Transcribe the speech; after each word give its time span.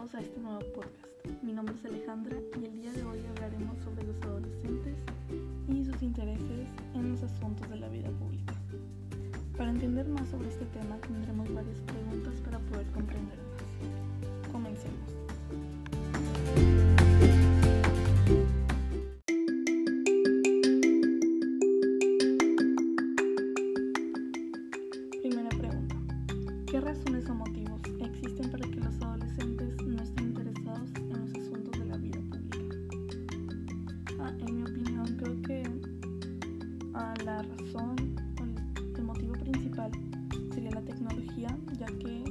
a 0.00 0.18
este 0.18 0.40
nuevo 0.40 0.60
podcast. 0.74 1.42
Mi 1.42 1.52
nombre 1.52 1.74
es 1.74 1.84
Alejandra 1.84 2.34
y 2.58 2.64
el 2.64 2.72
día 2.72 2.90
de 2.90 3.02
hoy 3.04 3.18
hablaremos 3.36 3.78
sobre 3.84 4.02
los 4.04 4.16
adolescentes 4.22 4.96
y 5.68 5.84
sus 5.84 6.02
intereses 6.02 6.68
en 6.94 7.10
los 7.10 7.22
asuntos 7.22 7.68
de 7.68 7.76
la 7.76 7.88
vida 7.90 8.08
pública. 8.08 8.54
Para 9.58 9.70
entender 9.70 10.08
más 10.08 10.26
sobre 10.30 10.48
este 10.48 10.64
tema 10.64 10.96
tendremos 11.02 11.52
varias 11.52 11.76
preguntas 11.82 12.32
para 12.40 12.58
poder 12.60 12.86
comprender 12.92 13.36
más. 13.36 14.50
Comencemos. 14.50 15.10
Primera 25.20 25.50
pregunta. 25.50 25.94
¿Qué 26.70 26.80
razones 26.80 27.28
o 27.28 27.34
motivos 27.34 27.59
razón 37.42 37.96
o 38.40 38.96
el, 38.96 39.04
motivo 39.04 39.32
principal 39.32 39.90
sería 40.52 40.70
la 40.70 40.82
tecnología, 40.82 41.48
ya 41.78 41.86
que 41.86 42.24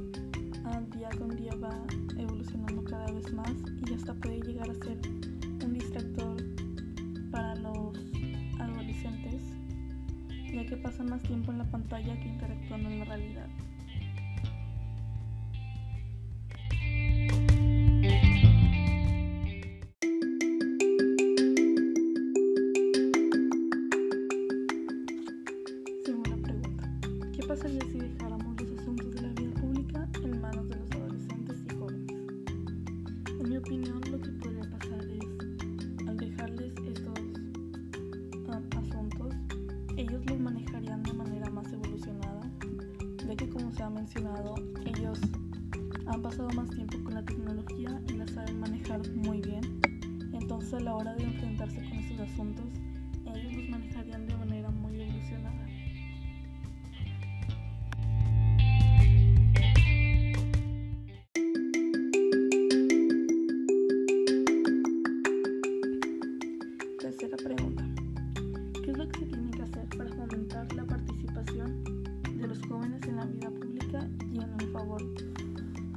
ah, 0.65 0.81
día 0.95 1.09
con 1.17 1.35
día 1.35 1.53
va 1.55 1.75
evolucionando 2.17 2.83
cada 2.83 3.11
vez 3.11 3.33
más 3.33 3.51
y 3.87 3.93
hasta 3.93 4.13
puede 4.13 4.39
llegar 4.41 4.69
a 4.69 4.75
ser 4.75 4.99
un 5.65 5.73
distractor 5.73 6.37
para 7.31 7.55
los 7.55 7.97
adolescentes, 8.59 9.43
ya 10.53 10.65
que 10.65 10.77
pasan 10.77 11.09
más 11.09 11.21
tiempo 11.23 11.51
en 11.51 11.59
la 11.59 11.65
pantalla 11.65 12.19
que 12.19 12.27
interactuando 12.27 12.89
en 12.89 12.99
la 12.99 13.05
realidad. 13.05 13.49
Pasaría 27.49 27.81
si 27.91 27.97
dejáramos 27.97 28.61
los 28.61 28.79
asuntos 28.79 29.11
de 29.11 29.21
la 29.23 29.29
vida 29.29 29.51
pública 29.59 30.07
en 30.23 30.39
manos 30.39 30.69
de 30.69 30.75
los 30.75 30.91
adolescentes 30.91 31.57
y 31.65 31.75
jóvenes? 31.77 32.15
En 33.39 33.49
mi 33.49 33.57
opinión, 33.57 33.99
lo 34.11 34.21
que 34.21 34.29
podría 34.33 34.69
pasar 34.69 35.03
es, 35.03 36.07
al 36.07 36.17
dejarles 36.17 36.73
estos 36.85 37.19
um, 37.19 38.77
asuntos, 38.77 39.33
ellos 39.97 40.23
los 40.27 40.39
manejarían 40.39 41.01
de 41.01 41.13
manera 41.13 41.49
más 41.49 41.73
evolucionada, 41.73 42.41
ya 43.27 43.35
que 43.35 43.49
como 43.49 43.71
se 43.71 43.81
ha 43.81 43.89
mencionado, 43.89 44.53
ellos 44.85 45.19
han 46.05 46.21
pasado 46.21 46.49
más 46.49 46.69
tiempo 46.69 47.03
con 47.03 47.15
la 47.15 47.25
tecnología 47.25 47.99
y 48.09 48.13
la 48.13 48.27
saben 48.27 48.59
manejar 48.59 49.01
muy 49.15 49.41
bien. 49.41 49.81
Entonces 50.33 50.71
a 50.75 50.81
la 50.81 50.95
hora 50.95 51.15
de 51.15 51.23
enfrentarse 51.23 51.77
con 51.77 51.97
estos 51.97 52.19
asuntos, 52.19 52.65
ellos 53.25 53.53
los 53.53 53.69
manejarían 53.69 54.27
de 54.27 54.35
manera 54.35 54.69
muy 54.69 55.01
evolucionada. 55.01 55.78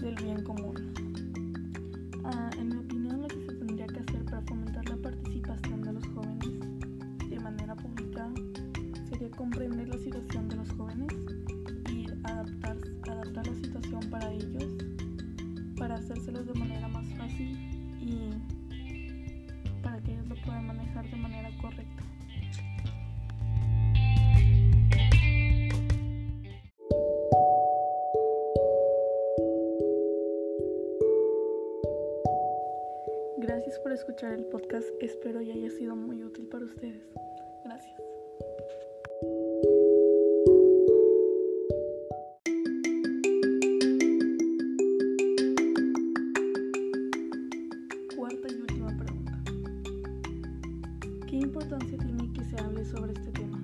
Del 0.02 0.16
bien 0.16 0.42
común? 0.42 0.74
Ah, 2.24 2.50
en 2.58 2.70
mi 2.70 2.76
opinión, 2.76 3.22
lo 3.22 3.28
que 3.28 3.40
se 3.46 3.52
tendría 3.52 3.86
que 3.86 4.00
hacer 4.00 4.24
para 4.24 4.42
fomentar 4.42 4.88
la 4.88 4.96
participación 4.96 5.80
de 5.80 5.92
los 5.92 6.04
jóvenes 6.08 7.28
de 7.30 7.38
manera 7.38 7.76
pública 7.76 8.28
sería 9.08 9.30
comprender 9.30 9.88
la 9.88 9.98
situación 9.98 10.48
de 10.48 10.56
los 10.56 10.70
jóvenes 10.72 11.06
y 11.92 12.06
adaptar, 12.24 12.76
adaptar 13.08 13.46
la 13.46 13.54
situación 13.54 14.00
para 14.10 14.32
ellos, 14.32 14.64
para 15.78 15.94
hacérselos 15.94 16.46
de 16.46 16.54
manera 16.54 16.88
más 16.88 17.06
fácil 17.14 17.56
y 18.00 18.30
para 19.82 20.00
que 20.00 20.14
ellos 20.14 20.26
lo 20.26 20.34
puedan 20.42 20.66
manejar 20.66 21.08
de 21.08 21.16
manera 21.16 21.50
correcta. 21.60 22.02
Gracias 33.42 33.76
por 33.80 33.90
escuchar 33.90 34.34
el 34.34 34.44
podcast, 34.44 34.86
espero 35.00 35.42
y 35.42 35.50
haya 35.50 35.68
sido 35.68 35.96
muy 35.96 36.22
útil 36.22 36.46
para 36.46 36.64
ustedes. 36.64 37.02
Gracias. 37.64 38.00
Cuarta 48.16 48.48
y 48.48 48.60
última 48.60 48.96
pregunta. 48.96 49.42
¿Qué 51.26 51.36
importancia 51.38 51.98
tiene 51.98 52.32
que 52.32 52.44
se 52.44 52.56
hable 52.62 52.84
sobre 52.84 53.12
este 53.14 53.32
tema? 53.32 53.60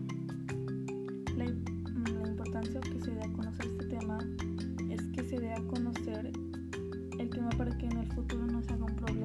La, 1.36 1.44
la 1.44 2.28
importancia 2.28 2.80
que 2.80 3.00
se 3.00 3.12
dé 3.12 3.20
a 3.20 3.32
conocer 3.32 3.66
este 3.66 3.84
tema 3.86 4.18
es 4.90 5.06
que 5.14 5.22
se 5.22 5.38
dé 5.38 5.52
a 5.52 5.62
conocer 5.68 6.32
el 7.20 7.30
tema 7.30 7.50
para 7.50 7.76
que 7.76 7.86
en 7.86 7.98
el 7.98 8.12
futuro 8.12 8.44
no 8.46 8.62
se 8.62 8.72
haga 8.72 8.84
un 8.84 8.96
problema 8.96 9.17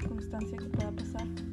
circunstancia 0.00 0.56
que 0.58 0.68
pueda 0.68 0.92
pasar. 0.92 1.49